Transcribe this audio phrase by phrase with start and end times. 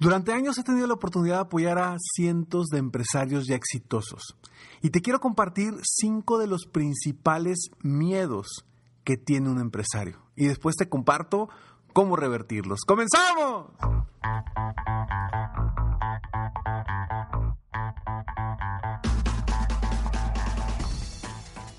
[0.00, 4.36] Durante años he tenido la oportunidad de apoyar a cientos de empresarios ya exitosos
[4.80, 8.64] y te quiero compartir cinco de los principales miedos
[9.02, 11.48] que tiene un empresario y después te comparto
[11.92, 12.80] cómo revertirlos.
[12.86, 13.66] ¡Comenzamos!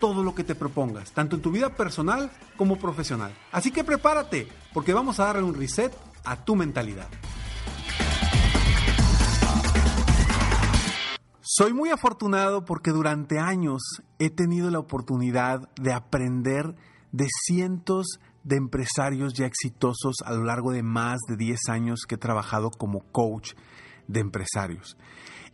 [0.00, 3.32] todo lo que te propongas, tanto en tu vida personal como profesional.
[3.52, 5.92] Así que prepárate, porque vamos a darle un reset
[6.24, 7.08] a tu mentalidad.
[11.42, 13.82] Soy muy afortunado porque durante años
[14.18, 16.74] he tenido la oportunidad de aprender
[17.12, 22.14] de cientos de empresarios ya exitosos a lo largo de más de 10 años que
[22.14, 23.52] he trabajado como coach
[24.06, 24.96] de empresarios.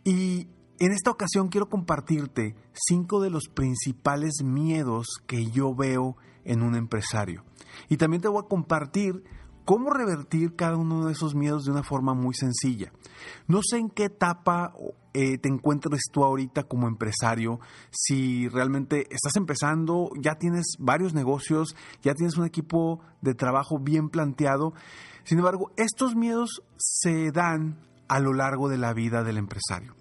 [0.03, 0.47] Y
[0.79, 6.75] en esta ocasión quiero compartirte cinco de los principales miedos que yo veo en un
[6.75, 7.43] empresario.
[7.89, 9.23] Y también te voy a compartir
[9.65, 12.93] cómo revertir cada uno de esos miedos de una forma muy sencilla.
[13.47, 14.73] No sé en qué etapa
[15.13, 17.59] eh, te encuentres tú ahorita como empresario,
[17.89, 24.09] si realmente estás empezando, ya tienes varios negocios, ya tienes un equipo de trabajo bien
[24.09, 24.73] planteado.
[25.23, 29.95] Sin embargo, estos miedos se dan a lo largo de la vida del empresario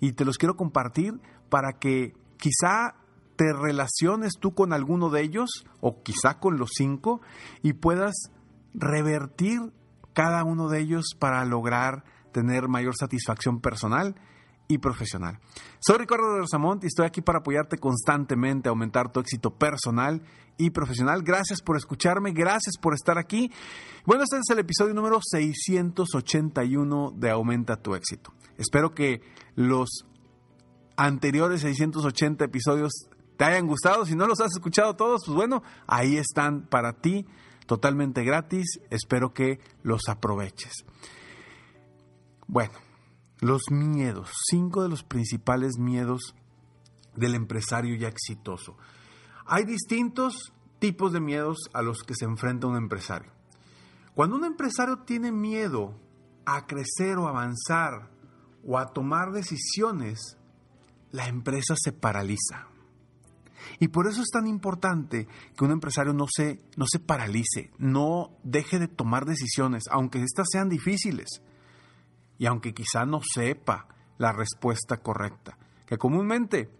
[0.00, 2.94] y te los quiero compartir para que quizá
[3.36, 7.20] te relaciones tú con alguno de ellos o quizá con los cinco
[7.62, 8.14] y puedas
[8.74, 9.72] revertir
[10.12, 14.14] cada uno de ellos para lograr tener mayor satisfacción personal
[14.70, 15.40] y profesional.
[15.80, 20.22] Soy Ricardo de Rosamont y estoy aquí para apoyarte constantemente a aumentar tu éxito personal
[20.56, 21.24] y profesional.
[21.24, 23.50] Gracias por escucharme, gracias por estar aquí.
[24.06, 28.32] Bueno, este es el episodio número 681 de Aumenta tu éxito.
[28.58, 29.22] Espero que
[29.56, 30.06] los
[30.96, 32.92] anteriores 680 episodios
[33.36, 34.06] te hayan gustado.
[34.06, 37.26] Si no los has escuchado todos, pues bueno, ahí están para ti,
[37.66, 38.78] totalmente gratis.
[38.88, 40.84] Espero que los aproveches.
[42.46, 42.74] Bueno,
[43.40, 46.34] los miedos, cinco de los principales miedos
[47.16, 48.76] del empresario ya exitoso.
[49.46, 53.32] Hay distintos tipos de miedos a los que se enfrenta un empresario.
[54.14, 55.94] Cuando un empresario tiene miedo
[56.44, 58.10] a crecer o avanzar
[58.66, 60.36] o a tomar decisiones,
[61.10, 62.66] la empresa se paraliza.
[63.78, 68.30] Y por eso es tan importante que un empresario no se, no se paralice, no
[68.42, 71.42] deje de tomar decisiones, aunque éstas sean difíciles
[72.40, 73.86] y aunque quizá no sepa
[74.16, 75.58] la respuesta correcta.
[75.84, 76.70] Que comúnmente,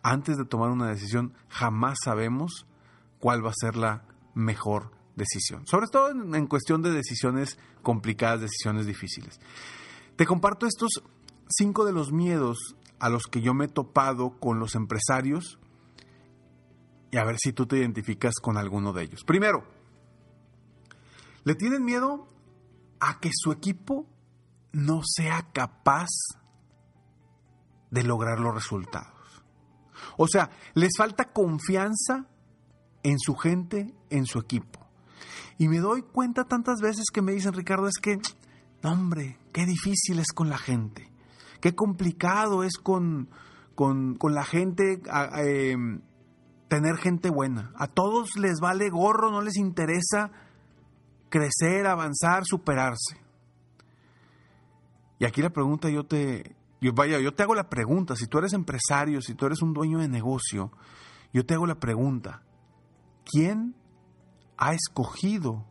[0.00, 2.68] antes de tomar una decisión, jamás sabemos
[3.18, 4.04] cuál va a ser la
[4.34, 5.66] mejor decisión.
[5.66, 9.40] Sobre todo en, cuestión de decisiones complicadas, decisiones difíciles.
[10.14, 11.02] Te comparto estos
[11.48, 15.58] cinco de los miedos a los que yo me he topado con los empresarios
[17.10, 19.24] y a ver si tú te identificas con alguno de ellos.
[19.24, 19.64] Primero,
[21.42, 22.28] le tienen miedo
[23.00, 24.06] a que su equipo
[24.76, 26.08] no sea capaz
[27.90, 29.42] de lograr los resultados.
[30.18, 32.26] O sea, les falta confianza
[33.02, 34.86] en su gente, en su equipo.
[35.56, 38.18] Y me doy cuenta tantas veces que me dicen, Ricardo, es que,
[38.82, 41.10] hombre, qué difícil es con la gente.
[41.62, 43.30] Qué complicado es con,
[43.74, 45.00] con, la gente
[45.38, 46.02] em,
[46.68, 47.72] tener gente buena.
[47.76, 50.32] A todos les vale gorro, no les interesa
[51.30, 53.25] crecer, avanzar, superarse.
[55.18, 58.38] Y aquí la pregunta yo te, yo, vaya, yo te hago la pregunta, si tú
[58.38, 60.72] eres empresario, si tú eres un dueño de negocio,
[61.32, 62.42] yo te hago la pregunta,
[63.24, 63.74] ¿quién
[64.56, 65.64] ha escogido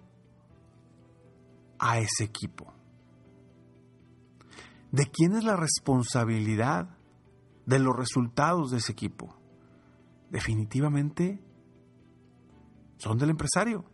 [1.79, 2.73] a ese equipo?
[4.91, 6.97] ¿De quién es la responsabilidad
[7.65, 9.35] de los resultados de ese equipo?
[10.29, 11.41] Definitivamente
[12.97, 13.85] son del empresario.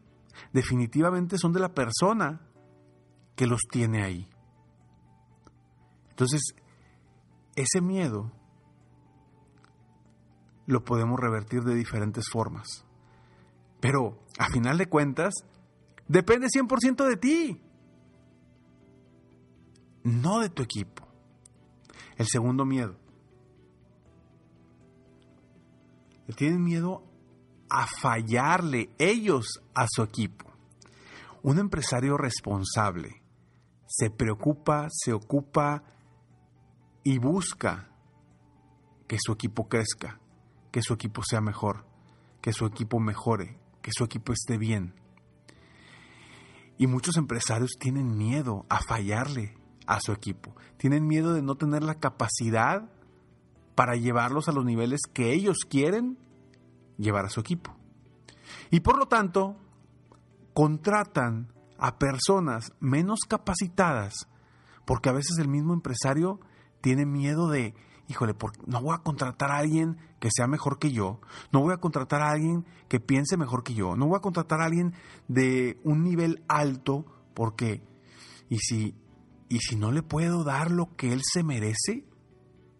[0.53, 2.41] Definitivamente son de la persona
[3.35, 4.29] que los tiene ahí.
[6.21, 6.53] Entonces,
[7.55, 8.31] ese miedo
[10.67, 12.85] lo podemos revertir de diferentes formas.
[13.79, 15.33] Pero, a final de cuentas,
[16.07, 17.61] depende 100% de ti,
[20.03, 21.07] no de tu equipo.
[22.17, 22.95] El segundo miedo.
[26.35, 27.03] Tienen miedo
[27.67, 30.45] a fallarle ellos a su equipo.
[31.41, 33.23] Un empresario responsable
[33.87, 35.83] se preocupa, se ocupa
[37.03, 37.89] y busca
[39.07, 40.19] que su equipo crezca,
[40.71, 41.85] que su equipo sea mejor,
[42.41, 44.93] que su equipo mejore, que su equipo esté bien.
[46.77, 51.83] Y muchos empresarios tienen miedo a fallarle a su equipo, tienen miedo de no tener
[51.83, 52.89] la capacidad
[53.75, 56.17] para llevarlos a los niveles que ellos quieren
[56.97, 57.75] llevar a su equipo.
[58.69, 59.57] Y por lo tanto,
[60.53, 64.27] contratan a personas menos capacitadas,
[64.85, 66.39] porque a veces el mismo empresario
[66.81, 67.73] tiene miedo de,
[68.07, 68.35] híjole,
[68.65, 71.19] no voy a contratar a alguien que sea mejor que yo,
[71.51, 74.61] no voy a contratar a alguien que piense mejor que yo, no voy a contratar
[74.61, 74.93] a alguien
[75.27, 77.81] de un nivel alto, porque,
[78.49, 78.95] ¿y si,
[79.49, 82.05] y si no le puedo dar lo que él se merece?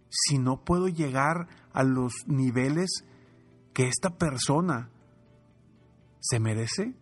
[0.09, 3.06] Si no puedo llegar a los niveles
[3.74, 4.92] que esta persona
[6.19, 6.94] se merece?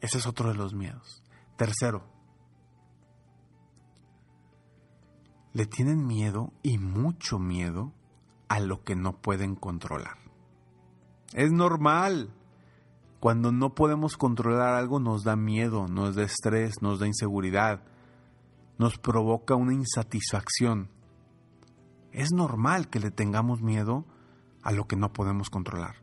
[0.00, 1.22] Ese es otro de los miedos.
[1.56, 2.08] Tercero,
[5.58, 7.92] le tienen miedo y mucho miedo
[8.46, 10.16] a lo que no pueden controlar.
[11.34, 12.32] Es normal.
[13.18, 17.82] Cuando no podemos controlar algo nos da miedo, nos da estrés, nos da inseguridad,
[18.78, 20.90] nos provoca una insatisfacción.
[22.12, 24.06] Es normal que le tengamos miedo
[24.62, 25.96] a lo que no podemos controlar,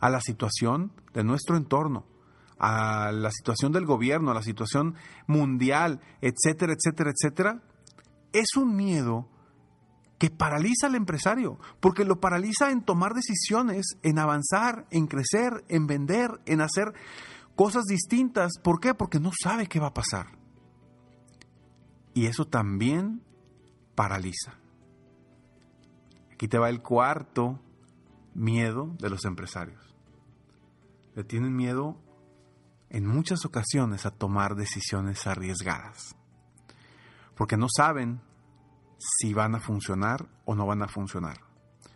[0.00, 2.06] a la situación de nuestro entorno,
[2.58, 4.94] a la situación del gobierno, a la situación
[5.26, 7.62] mundial, etcétera, etcétera, etcétera,
[8.32, 9.28] es un miedo
[10.18, 15.86] que paraliza al empresario, porque lo paraliza en tomar decisiones, en avanzar, en crecer, en
[15.86, 16.92] vender, en hacer
[17.56, 18.52] cosas distintas.
[18.62, 18.94] ¿Por qué?
[18.94, 20.38] Porque no sabe qué va a pasar.
[22.14, 23.22] Y eso también
[23.94, 24.58] paraliza.
[26.32, 27.60] Aquí te va el cuarto
[28.34, 29.94] miedo de los empresarios.
[31.14, 32.00] Le tienen miedo
[32.90, 36.14] en muchas ocasiones a tomar decisiones arriesgadas,
[37.36, 38.20] porque no saben
[38.98, 41.38] si van a funcionar o no van a funcionar,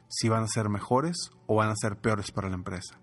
[0.08, 2.98] si van a ser mejores o van a ser peores para la empresa.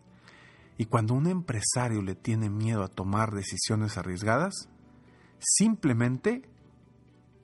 [0.77, 4.69] Y cuando un empresario le tiene miedo a tomar decisiones arriesgadas,
[5.39, 6.49] simplemente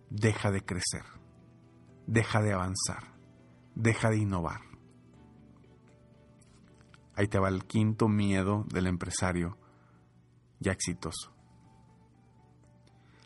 [0.09, 1.03] deja de crecer,
[2.07, 3.13] deja de avanzar,
[3.75, 4.61] deja de innovar.
[7.15, 9.57] Ahí te va el quinto miedo del empresario
[10.59, 11.33] ya exitoso.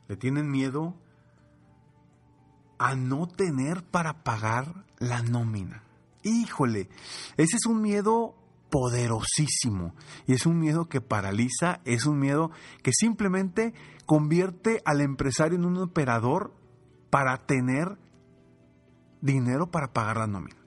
[0.08, 0.96] Le tienen miedo
[2.84, 5.84] a no tener para pagar la nómina.
[6.22, 6.90] Híjole,
[7.38, 8.36] ese es un miedo
[8.70, 9.96] poderosísimo
[10.28, 13.74] y es un miedo que paraliza, es un miedo que simplemente
[14.06, 16.54] convierte al empresario en un operador
[17.10, 17.98] para tener
[19.22, 20.58] dinero para pagar la nómina.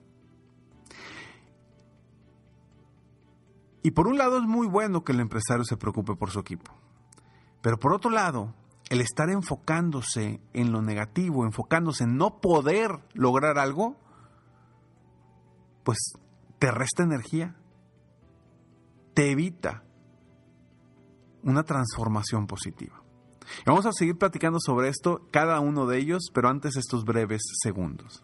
[3.83, 6.73] Y por un lado es muy bueno que el empresario se preocupe por su equipo.
[7.61, 8.55] Pero por otro lado,
[8.89, 13.97] el estar enfocándose en lo negativo, enfocándose en no poder lograr algo,
[15.83, 15.97] pues
[16.59, 17.55] te resta energía,
[19.13, 19.83] te evita
[21.43, 23.01] una transformación positiva.
[23.65, 28.23] Vamos a seguir platicando sobre esto, cada uno de ellos, pero antes estos breves segundos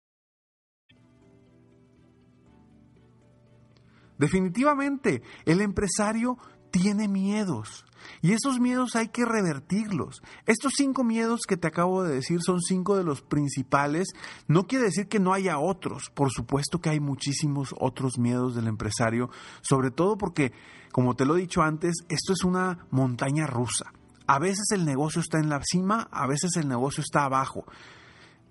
[4.21, 6.37] Definitivamente, el empresario
[6.69, 7.85] tiene miedos
[8.21, 10.21] y esos miedos hay que revertirlos.
[10.45, 14.09] Estos cinco miedos que te acabo de decir son cinco de los principales.
[14.47, 16.11] No quiere decir que no haya otros.
[16.13, 20.53] Por supuesto que hay muchísimos otros miedos del empresario, sobre todo porque,
[20.91, 23.91] como te lo he dicho antes, esto es una montaña rusa.
[24.27, 27.65] A veces el negocio está en la cima, a veces el negocio está abajo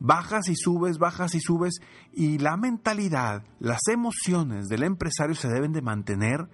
[0.00, 1.76] bajas y subes, bajas y subes,
[2.12, 6.48] y la mentalidad, las emociones del empresario se deben de mantener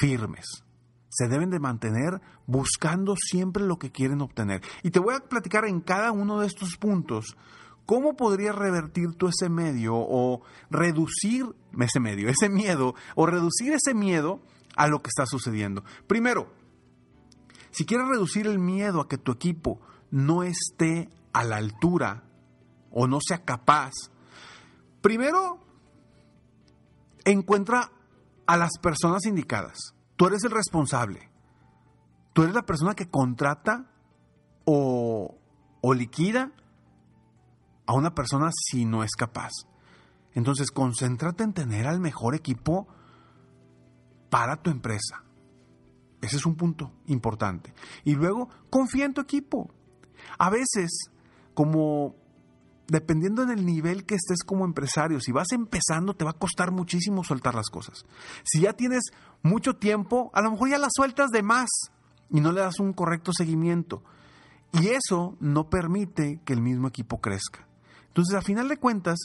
[0.00, 0.64] firmes,
[1.08, 4.62] se deben de mantener buscando siempre lo que quieren obtener.
[4.82, 7.36] Y te voy a platicar en cada uno de estos puntos
[7.84, 11.46] cómo podrías revertir tú ese medio o reducir
[11.78, 14.40] ese medio, ese miedo, o reducir ese miedo
[14.74, 15.84] a lo que está sucediendo.
[16.06, 16.52] Primero,
[17.70, 19.80] si quieres reducir el miedo a que tu equipo
[20.10, 22.22] no esté a la altura
[22.90, 23.92] o no sea capaz,
[25.02, 25.60] primero
[27.26, 27.92] encuentra
[28.46, 29.94] a las personas indicadas.
[30.16, 31.30] Tú eres el responsable.
[32.32, 33.92] Tú eres la persona que contrata
[34.64, 35.38] o,
[35.82, 36.52] o liquida
[37.84, 39.52] a una persona si no es capaz.
[40.32, 42.88] Entonces, concéntrate en tener al mejor equipo
[44.30, 45.22] para tu empresa.
[46.22, 47.74] Ese es un punto importante.
[48.04, 49.70] Y luego, confía en tu equipo.
[50.38, 51.10] A veces
[51.56, 52.14] como
[52.86, 57.24] dependiendo del nivel que estés como empresario, si vas empezando te va a costar muchísimo
[57.24, 58.04] soltar las cosas.
[58.44, 59.04] Si ya tienes
[59.42, 61.68] mucho tiempo, a lo mejor ya las sueltas de más
[62.30, 64.04] y no le das un correcto seguimiento.
[64.72, 67.66] Y eso no permite que el mismo equipo crezca.
[68.08, 69.18] Entonces, a final de cuentas,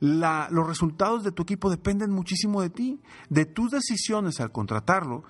[0.00, 5.24] los resultados de tu equipo dependen muchísimo de ti, de tus decisiones al contratarlo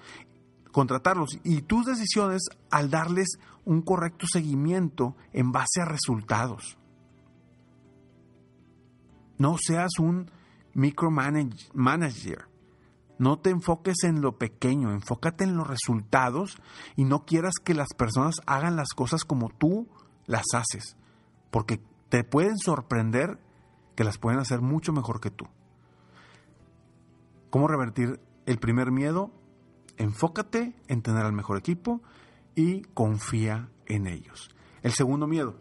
[0.74, 6.78] contratarlos y tus decisiones al darles un correcto seguimiento en base a resultados.
[9.38, 10.30] No seas un
[10.74, 12.48] micromanager.
[13.18, 16.56] No te enfoques en lo pequeño, enfócate en los resultados
[16.96, 19.88] y no quieras que las personas hagan las cosas como tú
[20.26, 20.96] las haces,
[21.50, 23.38] porque te pueden sorprender
[23.94, 25.46] que las pueden hacer mucho mejor que tú.
[27.50, 29.30] ¿Cómo revertir el primer miedo?
[29.96, 32.02] Enfócate en tener al mejor equipo
[32.54, 34.50] y confía en ellos.
[34.82, 35.60] El segundo miedo,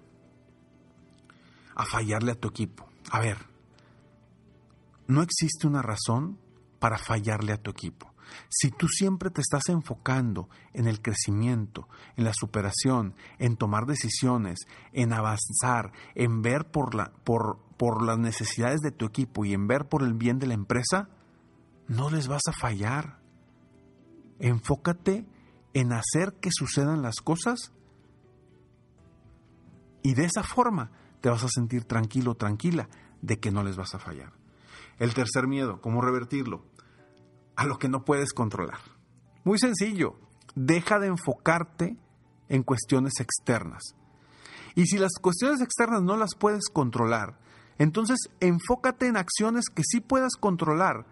[1.75, 2.87] a fallarle a tu equipo.
[3.09, 3.37] A ver,
[5.07, 6.39] no existe una razón
[6.79, 8.13] para fallarle a tu equipo.
[8.49, 14.59] Si tú siempre te estás enfocando en el crecimiento, en la superación, en tomar decisiones,
[14.91, 19.67] en avanzar, en ver por, la, por, por las necesidades de tu equipo y en
[19.67, 21.09] ver por el bien de la empresa,
[21.87, 23.19] no les vas a fallar.
[24.39, 25.25] Enfócate
[25.73, 27.71] en hacer que sucedan las cosas
[30.01, 32.89] y de esa forma te vas a sentir tranquilo, tranquila
[33.21, 34.33] de que no les vas a fallar.
[34.99, 36.65] El tercer miedo, ¿cómo revertirlo?
[37.55, 38.79] A lo que no puedes controlar.
[39.43, 40.19] Muy sencillo,
[40.55, 41.97] deja de enfocarte
[42.49, 43.95] en cuestiones externas.
[44.75, 47.39] Y si las cuestiones externas no las puedes controlar,
[47.77, 51.05] entonces enfócate en acciones que sí puedas controlar,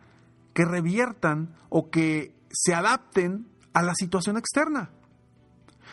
[0.53, 4.91] que reviertan o que se adapten a la situación externa.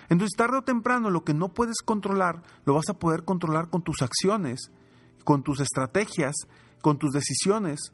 [0.09, 3.83] Entonces, tarde o temprano, lo que no puedes controlar, lo vas a poder controlar con
[3.83, 4.71] tus acciones,
[5.25, 6.35] con tus estrategias,
[6.81, 7.93] con tus decisiones,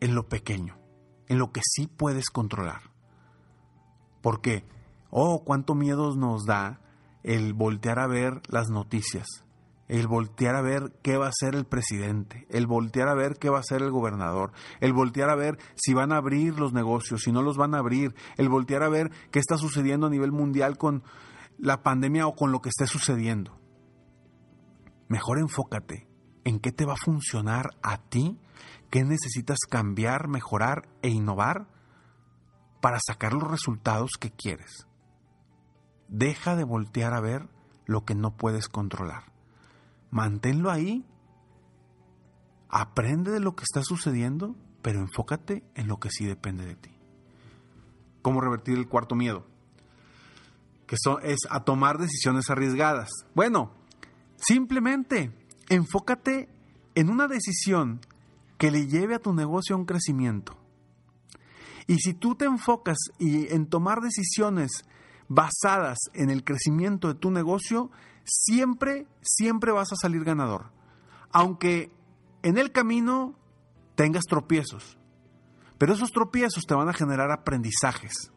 [0.00, 0.78] en lo pequeño,
[1.28, 2.90] en lo que sí puedes controlar.
[4.22, 4.64] ¿Por qué?
[5.10, 6.80] Oh, cuánto miedo nos da
[7.22, 9.26] el voltear a ver las noticias,
[9.90, 13.50] el voltear a ver qué va a hacer el presidente, el voltear a ver qué
[13.50, 17.22] va a hacer el gobernador, el voltear a ver si van a abrir los negocios,
[17.22, 20.30] si no los van a abrir, el voltear a ver qué está sucediendo a nivel
[20.30, 21.02] mundial con
[21.58, 23.58] la pandemia o con lo que esté sucediendo.
[25.08, 26.06] Mejor enfócate
[26.44, 28.38] en qué te va a funcionar a ti,
[28.90, 31.66] qué necesitas cambiar, mejorar e innovar
[32.80, 34.86] para sacar los resultados que quieres.
[36.06, 37.48] Deja de voltear a ver
[37.86, 39.29] lo que no puedes controlar.
[40.10, 41.04] Manténlo ahí.
[42.68, 46.90] Aprende de lo que está sucediendo, pero enfócate en lo que sí depende de ti.
[48.22, 49.46] ¿Cómo revertir el cuarto miedo?
[50.86, 53.08] Que es a tomar decisiones arriesgadas.
[53.34, 53.72] Bueno,
[54.36, 55.32] simplemente
[55.68, 56.48] enfócate
[56.94, 58.00] en una decisión
[58.58, 60.56] que le lleve a tu negocio a un crecimiento.
[61.86, 64.84] Y si tú te enfocas y en tomar decisiones
[65.30, 67.90] basadas en el crecimiento de tu negocio,
[68.24, 70.72] siempre, siempre vas a salir ganador.
[71.32, 71.92] Aunque
[72.42, 73.38] en el camino
[73.94, 74.98] tengas tropiezos.
[75.78, 78.32] Pero esos tropiezos te van a generar aprendizajes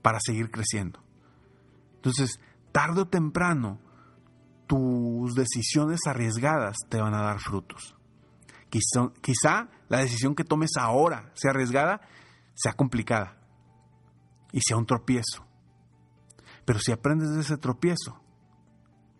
[0.00, 1.02] para seguir creciendo.
[1.96, 2.38] Entonces,
[2.70, 3.80] tarde o temprano,
[4.68, 7.96] tus decisiones arriesgadas te van a dar frutos.
[8.70, 12.00] Quizá, la decisión que tomes ahora sea arriesgada,
[12.54, 13.36] sea complicada
[14.52, 15.51] y sea un tropiezo.
[16.64, 18.20] Pero si aprendes de ese tropiezo,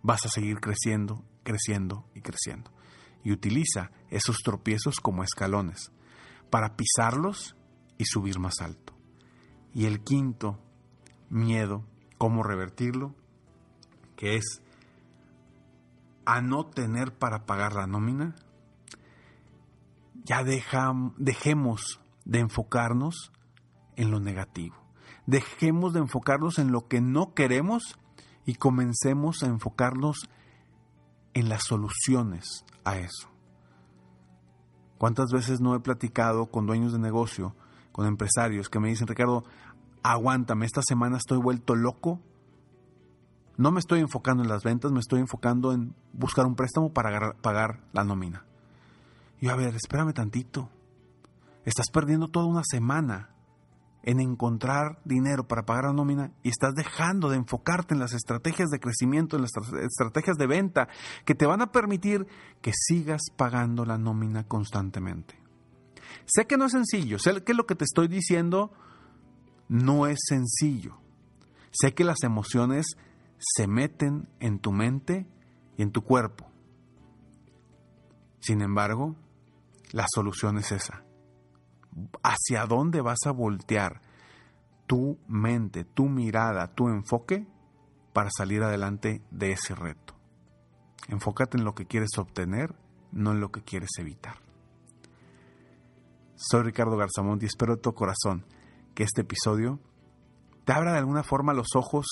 [0.02, 2.70] vas a seguir creciendo, creciendo y creciendo.
[3.24, 5.92] Y utiliza esos tropiezos como escalones
[6.50, 7.56] para pisarlos
[7.98, 8.94] y subir más alto.
[9.72, 10.58] Y el quinto,
[11.30, 11.84] miedo,
[12.18, 13.14] cómo revertirlo,
[14.16, 14.62] que es
[16.24, 18.36] a no tener para pagar la nómina,
[20.24, 23.32] ya dejemos de enfocarnos
[23.96, 24.81] en lo negativo.
[25.26, 27.98] Dejemos de enfocarnos en lo que no queremos
[28.44, 30.28] y comencemos a enfocarnos
[31.34, 33.28] en las soluciones a eso.
[34.98, 37.56] ¿Cuántas veces no he platicado con dueños de negocio,
[37.90, 39.44] con empresarios que me dicen, Ricardo,
[40.02, 42.20] aguántame, esta semana estoy vuelto loco?
[43.56, 47.34] No me estoy enfocando en las ventas, me estoy enfocando en buscar un préstamo para
[47.34, 48.44] pagar la nómina.
[49.40, 50.70] Y a ver, espérame tantito.
[51.64, 53.30] Estás perdiendo toda una semana
[54.02, 58.68] en encontrar dinero para pagar la nómina y estás dejando de enfocarte en las estrategias
[58.70, 60.88] de crecimiento, en las estrategias de venta
[61.24, 62.26] que te van a permitir
[62.60, 65.40] que sigas pagando la nómina constantemente.
[66.26, 68.72] Sé que no es sencillo, sé que lo que te estoy diciendo
[69.68, 70.98] no es sencillo.
[71.70, 72.86] Sé que las emociones
[73.38, 75.26] se meten en tu mente
[75.76, 76.50] y en tu cuerpo.
[78.40, 79.16] Sin embargo,
[79.92, 81.04] la solución es esa
[82.22, 84.00] hacia dónde vas a voltear
[84.86, 87.46] tu mente, tu mirada, tu enfoque
[88.12, 90.14] para salir adelante de ese reto.
[91.08, 92.74] Enfócate en lo que quieres obtener,
[93.10, 94.36] no en lo que quieres evitar.
[96.36, 98.44] Soy Ricardo Garzamont y espero de tu corazón
[98.94, 99.80] que este episodio
[100.64, 102.06] te abra de alguna forma los ojos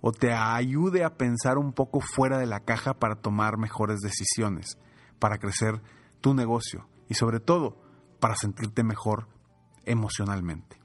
[0.00, 4.78] o te ayude a pensar un poco fuera de la caja para tomar mejores decisiones,
[5.18, 5.82] para crecer
[6.20, 7.85] tu negocio y sobre todo
[8.26, 9.28] para sentirte mejor
[9.84, 10.80] emocionalmente.